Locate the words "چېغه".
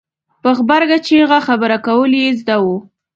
1.07-1.39